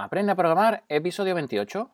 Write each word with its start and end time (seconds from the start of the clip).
Aprende 0.00 0.30
a 0.30 0.36
programar, 0.36 0.84
episodio 0.88 1.34
28. 1.34 1.90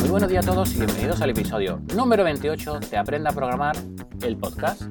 Muy 0.00 0.10
buenos 0.10 0.28
días 0.28 0.46
a 0.46 0.50
todos 0.50 0.74
y 0.74 0.80
bienvenidos 0.80 1.22
al 1.22 1.30
episodio 1.30 1.80
número 1.96 2.22
28 2.22 2.78
de 2.78 2.96
Aprende 2.98 3.30
a 3.30 3.32
programar, 3.32 3.74
el 4.20 4.36
podcast. 4.36 4.82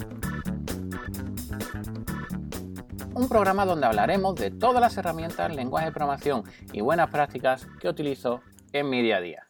Un 3.14 3.30
programa 3.30 3.64
donde 3.64 3.86
hablaremos 3.86 4.34
de 4.34 4.50
todas 4.50 4.82
las 4.82 4.98
herramientas, 4.98 5.56
lenguajes 5.56 5.90
de 5.90 5.94
programación 5.94 6.44
y 6.74 6.82
buenas 6.82 7.12
prácticas 7.12 7.68
que 7.80 7.90
utilizo 7.90 8.42
en 8.74 8.90
mi 8.90 9.04
día 9.04 9.18
a 9.18 9.22
día. 9.22 9.50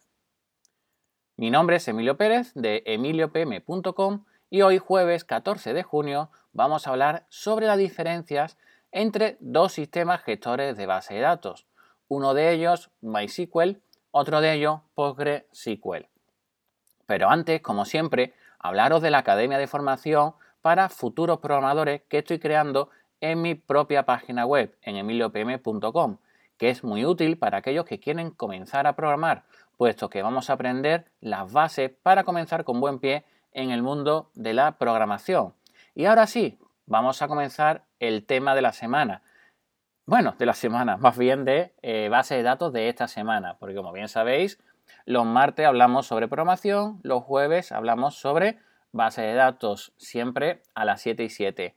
Mi 1.37 1.49
nombre 1.49 1.77
es 1.77 1.87
Emilio 1.87 2.17
Pérez 2.17 2.51
de 2.55 2.83
emiliopm.com 2.85 4.25
y 4.49 4.63
hoy 4.63 4.79
jueves 4.79 5.23
14 5.23 5.71
de 5.73 5.83
junio 5.83 6.29
vamos 6.51 6.85
a 6.85 6.89
hablar 6.89 7.25
sobre 7.29 7.67
las 7.67 7.77
diferencias 7.77 8.57
entre 8.91 9.37
dos 9.39 9.73
sistemas 9.73 10.21
gestores 10.23 10.77
de 10.77 10.85
base 10.85 11.15
de 11.15 11.21
datos. 11.21 11.67
Uno 12.07 12.33
de 12.33 12.51
ellos 12.51 12.89
MySQL, 13.01 13.81
otro 14.11 14.41
de 14.41 14.53
ellos 14.53 14.81
PostgreSQL. 14.95 16.07
Pero 17.05 17.29
antes, 17.29 17.61
como 17.61 17.85
siempre, 17.85 18.33
hablaros 18.59 19.01
de 19.01 19.11
la 19.11 19.19
Academia 19.19 19.57
de 19.57 19.67
Formación 19.67 20.33
para 20.61 20.89
futuros 20.89 21.39
programadores 21.39 22.01
que 22.09 22.19
estoy 22.19 22.39
creando 22.39 22.89
en 23.21 23.41
mi 23.41 23.55
propia 23.55 24.05
página 24.05 24.45
web, 24.45 24.75
en 24.81 24.95
emiliopm.com, 24.95 26.17
que 26.57 26.69
es 26.69 26.83
muy 26.83 27.05
útil 27.05 27.37
para 27.37 27.57
aquellos 27.57 27.85
que 27.85 27.99
quieren 27.99 28.31
comenzar 28.31 28.87
a 28.87 28.95
programar, 28.95 29.43
puesto 29.77 30.09
que 30.09 30.21
vamos 30.21 30.49
a 30.49 30.53
aprender 30.53 31.05
las 31.21 31.51
bases 31.51 31.91
para 32.03 32.23
comenzar 32.23 32.63
con 32.63 32.79
buen 32.79 32.99
pie 32.99 33.25
en 33.51 33.71
el 33.71 33.81
mundo 33.81 34.29
de 34.35 34.53
la 34.53 34.77
programación. 34.77 35.53
Y 35.95 36.05
ahora 36.05 36.27
sí, 36.27 36.59
vamos 36.85 37.21
a 37.21 37.27
comenzar 37.27 37.85
el 37.99 38.25
tema 38.25 38.55
de 38.55 38.61
la 38.61 38.73
semana. 38.73 39.21
Bueno, 40.05 40.35
de 40.39 40.45
la 40.45 40.53
semana, 40.53 40.97
más 40.97 41.17
bien 41.17 41.45
de 41.45 41.73
eh, 41.81 42.09
base 42.09 42.35
de 42.35 42.43
datos 42.43 42.73
de 42.73 42.89
esta 42.89 43.07
semana, 43.07 43.57
porque 43.59 43.75
como 43.75 43.91
bien 43.91 44.07
sabéis, 44.07 44.59
los 45.05 45.25
martes 45.25 45.65
hablamos 45.65 46.07
sobre 46.07 46.27
programación, 46.27 46.99
los 47.03 47.23
jueves 47.23 47.71
hablamos 47.71 48.15
sobre 48.15 48.57
base 48.91 49.21
de 49.21 49.35
datos, 49.35 49.93
siempre 49.97 50.63
a 50.73 50.85
las 50.85 51.01
7 51.01 51.23
y 51.23 51.29
7. 51.29 51.75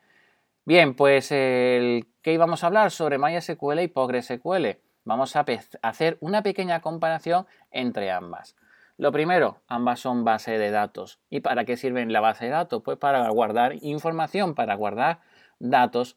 Bien, 0.64 0.94
pues 0.94 1.32
el 1.32 2.06
que 2.22 2.32
íbamos 2.32 2.62
a 2.62 2.68
hablar 2.68 2.90
sobre 2.90 3.18
MySQL 3.18 3.80
y 3.80 3.88
PostgreSQL. 3.88 4.78
Vamos 5.04 5.34
a 5.34 5.44
hacer 5.82 6.16
una 6.20 6.42
pequeña 6.42 6.80
comparación 6.80 7.46
entre 7.72 8.12
ambas. 8.12 8.56
Lo 8.96 9.10
primero, 9.10 9.60
ambas 9.66 9.98
son 9.98 10.22
bases 10.22 10.60
de 10.60 10.70
datos. 10.70 11.18
¿Y 11.28 11.40
para 11.40 11.64
qué 11.64 11.76
sirven 11.76 12.12
la 12.12 12.20
base 12.20 12.44
de 12.44 12.52
datos? 12.52 12.82
Pues 12.84 12.98
para 12.98 13.28
guardar 13.30 13.74
información, 13.82 14.54
para 14.54 14.76
guardar 14.76 15.20
datos. 15.62 16.16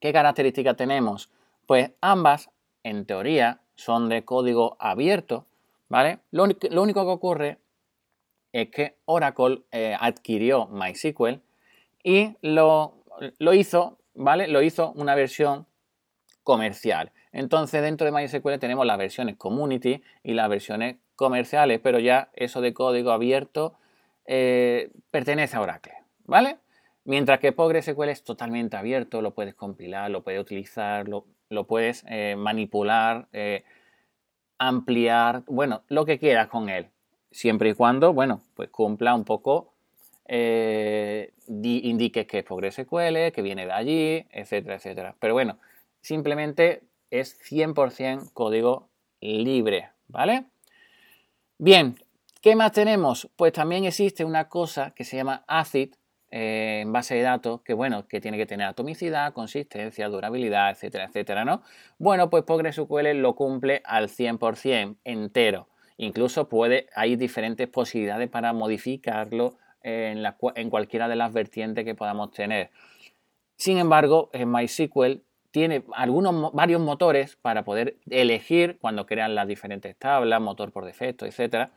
¿Qué 0.00 0.12
características 0.12 0.76
tenemos? 0.76 1.30
Pues 1.66 1.92
ambas, 2.00 2.50
en 2.82 3.04
teoría, 3.04 3.60
son 3.74 4.08
de 4.08 4.24
código 4.24 4.76
abierto, 4.80 5.46
¿vale? 5.88 6.20
Lo, 6.30 6.44
único 6.44 7.04
que 7.04 7.10
ocurre 7.10 7.58
es 8.52 8.70
que 8.70 8.96
Oracle 9.04 9.62
eh, 9.72 9.96
adquirió 9.98 10.66
MySQL 10.68 11.40
y 12.02 12.36
lo, 12.40 12.94
lo 13.38 13.52
hizo, 13.52 13.98
¿vale? 14.14 14.48
Lo 14.48 14.62
hizo 14.62 14.92
una 14.92 15.14
versión 15.14 15.66
comercial. 16.42 17.12
Entonces, 17.32 17.82
dentro 17.82 18.06
de 18.06 18.12
MySQL 18.12 18.58
tenemos 18.58 18.86
las 18.86 18.98
versiones 18.98 19.36
community 19.36 20.02
y 20.22 20.34
las 20.34 20.48
versiones 20.48 20.96
comerciales, 21.14 21.80
pero 21.82 21.98
ya 21.98 22.30
eso 22.32 22.60
de 22.60 22.72
código 22.72 23.12
abierto 23.12 23.74
eh, 24.24 24.90
pertenece 25.10 25.56
a 25.56 25.60
Oracle, 25.60 25.92
¿vale? 26.24 26.58
Mientras 27.10 27.40
que 27.40 27.50
PostgreSQL 27.50 28.10
es 28.10 28.22
totalmente 28.22 28.76
abierto, 28.76 29.20
lo 29.20 29.34
puedes 29.34 29.56
compilar, 29.56 30.12
lo 30.12 30.22
puedes 30.22 30.40
utilizar, 30.40 31.08
lo, 31.08 31.24
puedes 31.66 32.04
eh, 32.08 32.36
manipular, 32.38 33.26
eh, 33.32 33.64
ampliar, 34.58 35.42
bueno, 35.48 35.82
lo 35.88 36.04
que 36.04 36.20
quieras 36.20 36.46
con 36.46 36.68
él, 36.68 36.86
siempre 37.32 37.70
y 37.70 37.74
cuando, 37.74 38.12
bueno, 38.12 38.44
pues 38.54 38.70
cumpla 38.70 39.12
un 39.16 39.24
poco, 39.24 39.74
indique 40.28 42.28
que 42.28 42.38
es 42.38 42.44
PostgreSQL, 42.44 43.32
que 43.32 43.42
viene 43.42 43.66
de 43.66 43.72
allí, 43.72 44.26
etcétera, 44.30 44.76
etcétera. 44.76 45.16
Pero 45.18 45.34
bueno, 45.34 45.58
simplemente 46.00 46.84
es 47.10 47.36
100% 47.40 48.32
código 48.32 48.88
libre, 49.20 49.90
¿vale? 50.06 50.44
Bien, 51.58 51.96
¿qué 52.40 52.54
más 52.54 52.70
tenemos? 52.70 53.28
Pues 53.34 53.52
también 53.52 53.84
existe 53.84 54.24
una 54.24 54.48
cosa 54.48 54.92
que 54.92 55.02
se 55.02 55.16
llama 55.16 55.42
ACID 55.48 55.94
eh, 56.30 56.80
en 56.82 56.92
base 56.92 57.14
de 57.14 57.22
datos, 57.22 57.62
que 57.62 57.74
bueno, 57.74 58.06
que 58.06 58.20
tiene 58.20 58.36
que 58.36 58.46
tener 58.46 58.66
atomicidad, 58.66 59.32
consistencia, 59.32 60.08
durabilidad, 60.08 60.70
etcétera, 60.70 61.04
etcétera, 61.04 61.44
¿no? 61.44 61.62
Bueno, 61.98 62.30
pues 62.30 62.44
PostgreSQL 62.44 63.14
lo 63.14 63.34
cumple 63.34 63.82
al 63.84 64.08
100% 64.08 64.96
entero. 65.04 65.68
Incluso 65.96 66.48
puede, 66.48 66.86
hay 66.94 67.16
diferentes 67.16 67.68
posibilidades 67.68 68.30
para 68.30 68.52
modificarlo 68.52 69.58
en, 69.82 70.24
en 70.54 70.70
cualquiera 70.70 71.08
de 71.08 71.16
las 71.16 71.32
vertientes 71.32 71.84
que 71.84 71.94
podamos 71.94 72.30
tener. 72.30 72.70
Sin 73.56 73.78
embargo, 73.78 74.30
en 74.32 74.50
MySQL 74.50 75.22
tiene 75.50 75.84
algunos, 75.94 76.52
varios 76.52 76.80
motores 76.80 77.36
para 77.36 77.64
poder 77.64 77.96
elegir 78.08 78.78
cuando 78.80 79.04
crean 79.04 79.34
las 79.34 79.48
diferentes 79.48 79.96
tablas, 79.96 80.40
motor 80.40 80.72
por 80.72 80.84
defecto, 80.84 81.26
etc. 81.26 81.70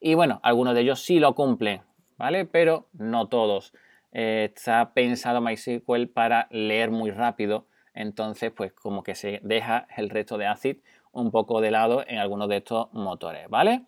Y 0.00 0.14
bueno, 0.14 0.40
algunos 0.42 0.74
de 0.74 0.82
ellos 0.82 1.02
sí 1.02 1.18
lo 1.18 1.34
cumplen, 1.34 1.82
¿vale? 2.16 2.44
Pero 2.44 2.86
no 2.92 3.26
todos. 3.28 3.72
Eh, 4.18 4.50
está 4.54 4.94
pensado 4.94 5.42
MySQL 5.42 6.06
para 6.06 6.48
leer 6.50 6.90
muy 6.90 7.10
rápido, 7.10 7.66
entonces 7.92 8.50
pues 8.50 8.72
como 8.72 9.02
que 9.02 9.14
se 9.14 9.40
deja 9.42 9.86
el 9.94 10.08
resto 10.08 10.38
de 10.38 10.46
ACID 10.46 10.78
un 11.12 11.30
poco 11.30 11.60
de 11.60 11.70
lado 11.70 12.02
en 12.08 12.16
algunos 12.16 12.48
de 12.48 12.56
estos 12.56 12.90
motores, 12.94 13.46
¿vale? 13.50 13.82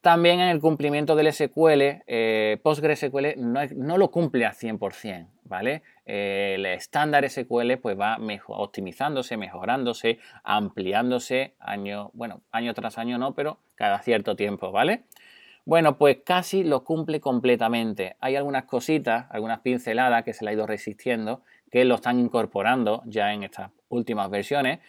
También 0.00 0.40
en 0.40 0.48
el 0.48 0.60
cumplimiento 0.60 1.14
del 1.14 1.32
SQL, 1.32 2.02
eh, 2.08 2.58
PostgreSQL 2.64 3.36
no, 3.36 3.98
lo 3.98 4.10
cumple 4.10 4.46
al 4.46 4.54
100%, 4.54 5.28
¿vale? 5.44 5.84
Eh, 6.06 6.54
el 6.56 6.66
estándar 6.66 7.24
SQL 7.24 7.76
pues 7.76 7.96
va 7.96 8.18
optimizándose, 8.48 9.36
mejorándose, 9.36 10.18
ampliándose 10.42 11.54
año, 11.60 12.10
bueno, 12.14 12.40
año 12.50 12.74
tras 12.74 12.98
año 12.98 13.16
no, 13.16 13.32
pero 13.36 13.60
cada 13.76 14.00
cierto 14.00 14.34
tiempo, 14.34 14.72
¿vale? 14.72 15.04
Bueno, 15.70 15.98
pues 15.98 16.18
casi 16.24 16.64
lo 16.64 16.82
cumple 16.82 17.20
completamente. 17.20 18.16
Hay 18.18 18.34
algunas 18.34 18.64
cositas, 18.64 19.26
algunas 19.30 19.60
pinceladas 19.60 20.24
que 20.24 20.32
se 20.32 20.44
le 20.44 20.50
ha 20.50 20.54
ido 20.54 20.66
resistiendo, 20.66 21.42
que 21.70 21.84
lo 21.84 21.94
están 21.94 22.18
incorporando 22.18 23.04
ya 23.06 23.32
en 23.32 23.44
estas 23.44 23.70
últimas 23.88 24.28
versiones, 24.30 24.80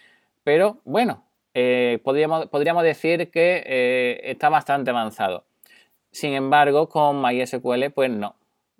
pero 0.43 0.79
bueno, 0.83 1.23
eh, 1.53 1.99
podríamos, 2.03 2.49
decir 2.81 3.29
que 3.29 3.61
eh, 3.63 4.21
está 4.23 4.49
bastante 4.49 4.89
avanzado. 4.89 5.45
Sin 6.09 6.33
embargo, 6.33 6.89
con 6.89 7.21
MySQL, 7.21 7.91
pues 7.93 8.09
no, 8.09 8.35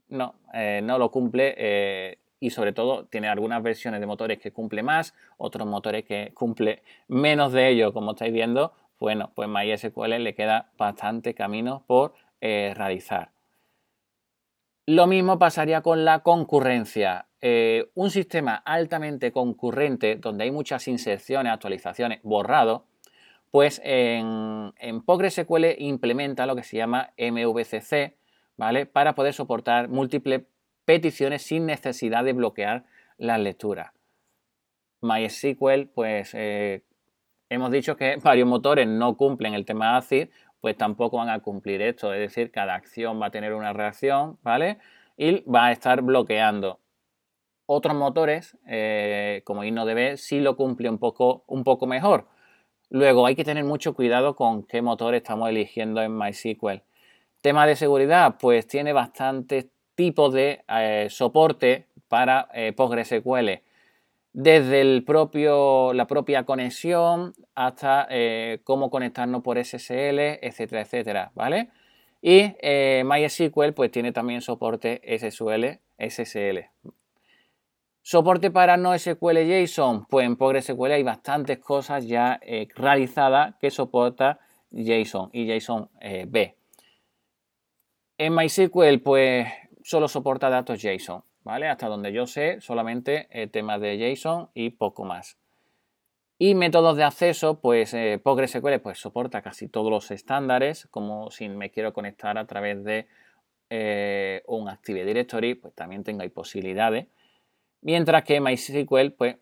no, 0.09 0.33
eh, 0.55 0.81
no 0.83 0.97
lo 0.97 1.11
cumple 1.11 2.17
y 2.39 2.49
sobre 2.49 2.73
todo 2.73 3.05
tiene 3.05 3.27
algunas 3.27 3.61
versiones 3.61 3.99
de 3.99 4.07
motores 4.07 4.39
que 4.39 4.51
cumple 4.51 4.81
más, 4.81 5.13
otros 5.37 5.67
motores 5.67 6.03
que 6.05 6.31
cumple 6.33 6.81
menos 7.07 7.53
de 7.53 7.69
ello, 7.69 7.93
como 7.93 8.13
estáis 8.13 8.33
viendo. 8.33 8.73
Bueno, 9.01 9.33
pues 9.35 9.49
MySQL 9.49 10.23
le 10.23 10.35
queda 10.35 10.71
bastante 10.77 11.33
camino 11.33 11.83
por 11.87 12.13
realizar. 12.39 13.31
Lo 14.85 15.07
mismo 15.07 15.39
pasaría 15.39 15.81
con 15.81 16.05
la 16.05 16.19
concurrencia. 16.19 17.27
Eh, 17.41 17.89
un 17.95 18.11
sistema 18.11 18.55
altamente 18.55 19.31
concurrente, 19.31 20.17
donde 20.17 20.43
hay 20.43 20.51
muchas 20.51 20.87
inserciones, 20.87 21.51
actualizaciones, 21.51 22.19
borrado, 22.21 22.85
pues 23.49 23.81
en, 23.83 24.71
PostgreSQL 25.03 25.75
implementa 25.79 26.45
lo 26.45 26.55
que 26.55 26.63
se 26.63 26.77
llama 26.77 27.11
MVCC, 27.17 28.15
¿vale? 28.55 28.85
Para 28.85 29.15
poder 29.15 29.33
soportar 29.33 29.89
múltiples 29.89 30.43
peticiones 30.85 31.41
sin 31.41 31.65
necesidad 31.65 32.23
de 32.23 32.33
bloquear 32.33 32.85
las 33.17 33.39
lecturas. 33.39 33.91
MySQL, 35.01 35.87
pues 35.93 36.35
eh, 36.35 36.83
hemos 37.51 37.69
dicho 37.69 37.97
que 37.97 38.15
varios 38.23 38.47
motores 38.47 38.87
no 38.87 39.15
cumplen 39.17 39.53
el 39.53 39.65
tema 39.65 39.97
ACID, 39.97 40.29
pues 40.61 40.77
tampoco 40.77 41.17
van 41.17 41.29
a 41.29 41.39
cumplir 41.39 41.81
esto, 41.81 42.13
es 42.13 42.19
decir, 42.19 42.51
cada 42.51 42.75
acción 42.75 43.21
va 43.21 43.27
a 43.27 43.31
tener 43.31 43.53
una 43.53 43.73
reacción, 43.73 44.37
¿vale? 44.41 44.77
Y 45.17 45.41
va 45.49 45.67
a 45.67 45.71
estar 45.71 46.01
bloqueando. 46.01 46.79
Otros 47.65 47.95
motores, 47.95 48.57
eh, 48.67 49.41
como 49.43 49.63
InnoDB, 49.63 50.17
sí 50.17 50.39
lo 50.39 50.55
cumple 50.55 50.89
un 50.89 50.97
poco, 50.97 51.43
un 51.47 51.63
poco 51.63 51.87
mejor. 51.87 52.27
Luego 52.89 53.25
hay 53.25 53.35
que 53.35 53.43
tener 53.43 53.63
mucho 53.63 53.93
cuidado 53.95 54.35
con 54.35 54.63
qué 54.63 54.81
motor 54.81 55.15
estamos 55.15 55.49
eligiendo 55.49 56.01
en 56.01 56.17
MySQL. 56.17 56.83
Tema 57.41 57.65
de 57.65 57.75
seguridad, 57.75 58.35
pues 58.39 58.67
tiene 58.67 58.93
bastantes 58.93 59.67
tipos 59.95 60.33
de 60.33 60.63
eh, 60.67 61.07
soporte 61.09 61.87
para 62.07 62.49
eh, 62.53 62.73
PostgreSQL 62.73 63.61
desde 64.33 64.81
el 64.81 65.03
propio, 65.03 65.93
la 65.93 66.07
propia 66.07 66.45
conexión 66.45 67.33
hasta 67.53 68.07
eh, 68.09 68.61
cómo 68.63 68.89
conectarnos 68.89 69.41
por 69.41 69.57
SSL, 69.57 70.39
etcétera, 70.41 70.81
etcétera, 70.81 71.31
¿vale? 71.35 71.69
Y 72.21 72.55
eh, 72.61 73.03
MySQL 73.05 73.73
pues 73.73 73.91
tiene 73.91 74.11
también 74.11 74.41
soporte 74.41 75.01
SSL, 75.05 75.79
SSL. 75.97 76.69
Soporte 78.03 78.49
para 78.51 78.77
no 78.77 78.97
SQL 78.97 79.37
JSON, 79.45 80.05
pues 80.05 80.25
en 80.25 80.35
PostgreSQL 80.35 80.91
hay 80.91 81.03
bastantes 81.03 81.59
cosas 81.59 82.07
ya 82.07 82.39
eh, 82.41 82.67
realizadas 82.75 83.55
que 83.59 83.69
soporta 83.69 84.39
JSON 84.71 85.29
y 85.33 85.47
JSON 85.47 85.89
B. 86.27 86.55
En 88.17 88.35
MySQL, 88.35 89.01
pues 89.03 89.47
solo 89.83 90.07
soporta 90.07 90.49
datos 90.49 90.81
JSON, 90.81 91.23
¿vale? 91.43 91.67
Hasta 91.67 91.87
donde 91.87 92.13
yo 92.13 92.27
sé, 92.27 92.61
solamente 92.61 93.49
temas 93.51 93.81
de 93.81 93.97
JSON 93.97 94.49
y 94.53 94.71
poco 94.71 95.05
más. 95.05 95.37
Y 96.43 96.55
métodos 96.55 96.97
de 96.97 97.03
acceso, 97.03 97.59
pues 97.59 97.93
eh, 97.93 98.19
PostgreSQL 98.23 98.79
pues, 98.79 98.97
soporta 98.97 99.43
casi 99.43 99.67
todos 99.67 99.91
los 99.91 100.09
estándares, 100.09 100.87
como 100.89 101.29
si 101.29 101.47
me 101.49 101.69
quiero 101.69 101.93
conectar 101.93 102.35
a 102.39 102.47
través 102.47 102.83
de 102.83 103.07
eh, 103.69 104.41
un 104.47 104.67
Active 104.67 105.05
Directory, 105.05 105.53
pues 105.53 105.75
también 105.75 106.03
tengo 106.03 106.23
ahí 106.23 106.29
posibilidades. 106.29 107.05
Mientras 107.81 108.23
que 108.23 108.41
MySQL 108.41 109.11
pues, 109.15 109.35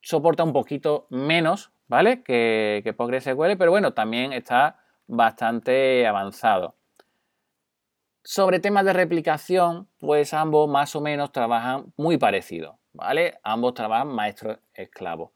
soporta 0.00 0.44
un 0.44 0.52
poquito 0.52 1.08
menos, 1.10 1.72
¿vale? 1.88 2.22
Que, 2.22 2.82
que 2.84 2.92
PostgreSQL, 2.92 3.56
pero 3.58 3.72
bueno, 3.72 3.92
también 3.92 4.32
está 4.32 4.78
bastante 5.08 6.06
avanzado. 6.06 6.76
Sobre 8.26 8.58
temas 8.58 8.86
de 8.86 8.94
replicación, 8.94 9.86
pues 9.98 10.32
ambos 10.32 10.66
más 10.66 10.96
o 10.96 11.02
menos 11.02 11.30
trabajan 11.30 11.92
muy 11.98 12.16
parecido, 12.16 12.78
¿vale? 12.94 13.34
Ambos 13.42 13.74
trabajan 13.74 14.08
maestro-esclavo. 14.08 15.34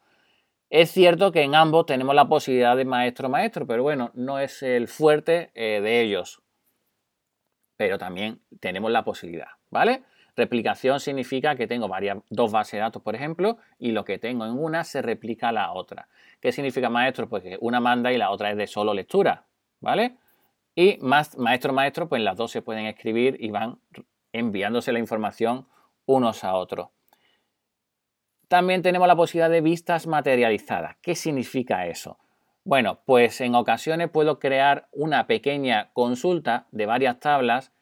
Es 0.70 0.90
cierto 0.90 1.30
que 1.30 1.42
en 1.42 1.54
ambos 1.54 1.84
tenemos 1.84 2.14
la 2.14 2.28
posibilidad 2.28 2.74
de 2.78 2.86
maestro-maestro, 2.86 3.66
pero 3.66 3.82
bueno, 3.82 4.10
no 4.14 4.38
es 4.38 4.62
el 4.62 4.88
fuerte 4.88 5.50
eh, 5.54 5.82
de 5.82 6.00
ellos. 6.00 6.40
Pero 7.76 7.98
también 7.98 8.40
tenemos 8.58 8.90
la 8.90 9.04
posibilidad, 9.04 9.48
¿vale? 9.68 10.02
Replicación 10.34 10.98
significa 10.98 11.56
que 11.56 11.66
tengo 11.66 11.88
varias, 11.88 12.18
dos 12.30 12.50
bases 12.50 12.72
de 12.72 12.78
datos, 12.78 13.02
por 13.02 13.14
ejemplo, 13.14 13.58
y 13.78 13.92
lo 13.92 14.06
que 14.06 14.18
tengo 14.18 14.46
en 14.46 14.52
una 14.52 14.84
se 14.84 15.02
replica 15.02 15.50
a 15.50 15.52
la 15.52 15.72
otra. 15.72 16.08
¿Qué 16.40 16.52
significa 16.52 16.88
maestro? 16.88 17.28
Pues 17.28 17.42
que 17.42 17.58
una 17.60 17.80
manda 17.80 18.12
y 18.12 18.16
la 18.16 18.30
otra 18.30 18.50
es 18.50 18.56
de 18.56 18.66
solo 18.66 18.94
lectura, 18.94 19.44
¿vale? 19.80 20.16
Y 20.80 20.96
más 21.00 21.36
maestro-maestro, 21.36 22.08
pues 22.08 22.22
las 22.22 22.36
dos 22.36 22.52
se 22.52 22.62
pueden 22.62 22.86
escribir 22.86 23.36
y 23.40 23.50
van 23.50 23.80
enviándose 24.32 24.92
la 24.92 25.00
información 25.00 25.66
unos 26.06 26.44
a 26.44 26.54
otros. 26.54 26.90
También 28.46 28.80
tenemos 28.80 29.08
la 29.08 29.16
posibilidad 29.16 29.50
de 29.50 29.60
vistas 29.60 30.06
materializadas. 30.06 30.96
¿Qué 31.02 31.16
significa 31.16 31.88
eso? 31.88 32.20
Bueno, 32.62 33.00
pues 33.06 33.40
en 33.40 33.56
ocasiones 33.56 34.08
puedo 34.08 34.38
crear 34.38 34.88
una 34.92 35.26
pequeña 35.26 35.90
consulta 35.94 36.68
de 36.70 36.86
varias 36.86 37.18
tablas 37.18 37.72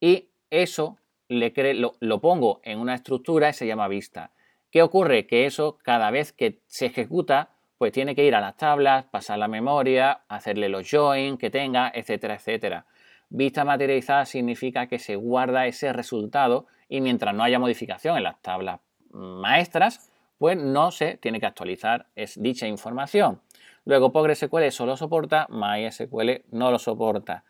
y 0.00 0.30
eso 0.50 0.98
lo, 1.28 1.92
lo, 2.00 2.20
pongo 2.20 2.60
en 2.64 2.80
una 2.80 2.96
estructura 2.96 3.50
y 3.50 3.52
se 3.52 3.68
llama 3.68 3.86
vista. 3.86 4.32
¿Qué 4.72 4.82
ocurre? 4.82 5.28
Que 5.28 5.46
eso 5.46 5.78
cada 5.84 6.10
vez 6.10 6.32
que 6.32 6.58
se 6.66 6.86
ejecuta, 6.86 7.50
pues 7.80 7.92
tiene 7.92 8.14
que 8.14 8.26
ir 8.26 8.34
a 8.34 8.42
las 8.42 8.58
tablas, 8.58 9.06
pasar 9.06 9.38
la 9.38 9.48
memoria, 9.48 10.20
hacerle 10.28 10.68
los 10.68 10.86
join 10.86 11.38
que 11.38 11.48
tenga, 11.48 11.90
etcétera, 11.94 12.34
etcétera. 12.34 12.84
Vista 13.30 13.64
materializada 13.64 14.26
significa 14.26 14.86
que 14.86 14.98
se 14.98 15.16
guarda 15.16 15.66
ese 15.66 15.90
resultado 15.94 16.66
y 16.90 17.00
mientras 17.00 17.34
no 17.34 17.42
haya 17.42 17.58
modificación 17.58 18.18
en 18.18 18.24
las 18.24 18.38
tablas 18.42 18.80
maestras, 19.12 20.12
pues 20.36 20.58
no 20.58 20.90
se 20.90 21.16
tiene 21.16 21.40
que 21.40 21.46
actualizar 21.46 22.08
es 22.16 22.38
dicha 22.42 22.66
información. 22.66 23.40
Luego 23.86 24.12
PostgreSQL 24.12 24.70
solo 24.72 24.98
soporta, 24.98 25.46
MySQL 25.48 26.42
no 26.50 26.70
lo 26.70 26.78
soporta. 26.78 27.44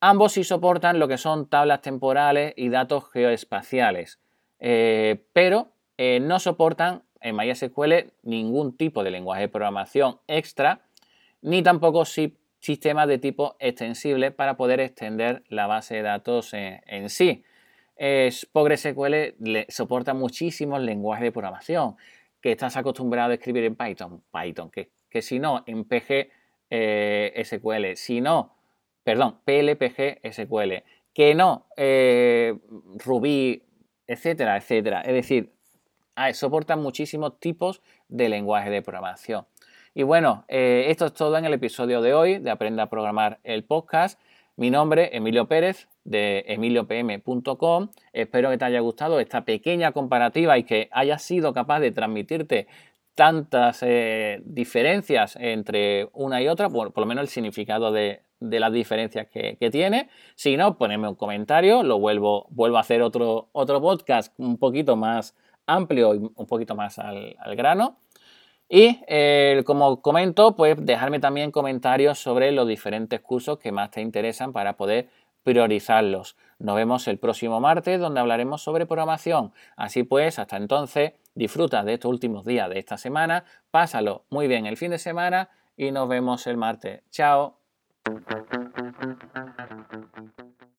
Ambos 0.00 0.32
sí 0.32 0.44
soportan 0.44 0.98
lo 0.98 1.06
que 1.06 1.18
son 1.18 1.50
tablas 1.50 1.82
temporales 1.82 2.54
y 2.56 2.70
datos 2.70 3.10
geoespaciales, 3.10 4.20
eh, 4.58 5.22
pero 5.34 5.68
eh, 5.98 6.18
no 6.18 6.38
soportan 6.38 7.02
en 7.24 7.36
MySQL 7.36 8.12
ningún 8.22 8.76
tipo 8.76 9.02
de 9.02 9.10
lenguaje 9.10 9.42
de 9.42 9.48
programación 9.48 10.18
extra, 10.28 10.82
ni 11.42 11.62
tampoco 11.62 12.04
sistemas 12.04 13.08
de 13.08 13.18
tipo 13.18 13.56
extensible 13.58 14.30
para 14.30 14.56
poder 14.56 14.78
extender 14.78 15.42
la 15.48 15.66
base 15.66 15.96
de 15.96 16.02
datos 16.02 16.54
en 16.54 17.10
sí. 17.10 17.42
PostgreSQL 18.52 19.34
le 19.40 19.66
soporta 19.68 20.14
muchísimos 20.14 20.80
lenguajes 20.80 21.24
de 21.24 21.32
programación 21.32 21.96
que 22.44 22.52
estás 22.52 22.76
acostumbrado 22.76 23.30
a 23.30 23.34
escribir 23.34 23.64
en 23.64 23.74
Python, 23.74 24.22
Python, 24.30 24.70
que, 24.70 24.90
que 25.08 25.22
si 25.22 25.38
no, 25.38 25.64
en 25.66 25.84
PG 25.84 26.28
eh, 26.68 27.42
SQL, 27.42 27.96
si 27.96 28.20
no, 28.20 28.54
perdón, 29.02 29.38
PLPG 29.46 30.20
SQL, 30.30 30.82
que 31.14 31.34
no, 31.34 31.66
eh, 31.78 32.54
Ruby, 33.02 33.62
etcétera, 34.06 34.58
etcétera. 34.58 35.00
Es 35.00 35.14
decir, 35.14 35.52
soportan 36.32 36.80
muchísimos 36.80 37.38
tipos 37.38 37.82
de 38.08 38.28
lenguaje 38.28 38.70
de 38.70 38.82
programación. 38.82 39.46
Y 39.94 40.02
bueno, 40.02 40.44
eh, 40.48 40.86
esto 40.88 41.06
es 41.06 41.14
todo 41.14 41.36
en 41.38 41.44
el 41.44 41.54
episodio 41.54 42.02
de 42.02 42.14
hoy 42.14 42.38
de 42.38 42.50
Aprenda 42.50 42.84
a 42.84 42.90
Programar 42.90 43.38
el 43.44 43.62
podcast. 43.62 44.20
Mi 44.56 44.70
nombre, 44.70 45.16
Emilio 45.16 45.46
Pérez, 45.46 45.88
de 46.04 46.44
emiliopm.com. 46.48 47.88
Espero 48.12 48.50
que 48.50 48.58
te 48.58 48.64
haya 48.64 48.80
gustado 48.80 49.20
esta 49.20 49.44
pequeña 49.44 49.92
comparativa 49.92 50.58
y 50.58 50.64
que 50.64 50.88
hayas 50.92 51.22
sido 51.22 51.52
capaz 51.52 51.80
de 51.80 51.92
transmitirte 51.92 52.66
tantas 53.14 53.82
eh, 53.82 54.42
diferencias 54.44 55.36
entre 55.40 56.08
una 56.12 56.42
y 56.42 56.48
otra, 56.48 56.68
por, 56.68 56.92
lo 56.96 57.06
menos 57.06 57.22
el 57.22 57.28
significado 57.28 57.92
de, 57.92 58.22
las 58.40 58.72
diferencias 58.72 59.28
que, 59.28 59.56
tiene. 59.70 60.08
Si 60.34 60.56
no, 60.56 60.76
ponedme 60.76 61.08
un 61.08 61.14
comentario, 61.14 61.82
lo 61.82 61.98
vuelvo, 61.98 62.46
vuelvo 62.50 62.76
a 62.76 62.80
hacer 62.80 63.00
otro, 63.02 63.48
otro 63.52 63.80
podcast 63.80 64.34
un 64.38 64.58
poquito 64.58 64.96
más 64.96 65.34
amplio 65.66 66.14
y 66.14 66.18
un 66.18 66.46
poquito 66.46 66.74
más 66.74 66.98
al 66.98 67.56
grano. 67.56 67.98
Y 68.68 69.00
eh, 69.06 69.62
como 69.66 70.00
comento, 70.00 70.56
pues 70.56 70.76
dejarme 70.84 71.20
también 71.20 71.50
comentarios 71.50 72.18
sobre 72.18 72.50
los 72.52 72.66
diferentes 72.66 73.20
cursos 73.20 73.58
que 73.58 73.72
más 73.72 73.90
te 73.90 74.00
interesan 74.00 74.52
para 74.52 74.76
poder 74.76 75.10
priorizarlos. 75.42 76.36
Nos 76.58 76.74
vemos 76.74 77.06
el 77.06 77.18
próximo 77.18 77.60
martes 77.60 78.00
donde 78.00 78.20
hablaremos 78.20 78.62
sobre 78.62 78.86
programación. 78.86 79.52
Así 79.76 80.02
pues, 80.02 80.38
hasta 80.38 80.56
entonces, 80.56 81.12
disfruta 81.34 81.84
de 81.84 81.94
estos 81.94 82.10
últimos 82.10 82.46
días 82.46 82.70
de 82.70 82.78
esta 82.78 82.96
semana, 82.96 83.44
pásalo 83.70 84.24
muy 84.30 84.48
bien 84.48 84.66
el 84.66 84.78
fin 84.78 84.90
de 84.90 84.98
semana 84.98 85.50
y 85.76 85.90
nos 85.90 86.08
vemos 86.08 86.46
el 86.46 86.56
martes. 86.56 87.02
Chao. 87.10 87.58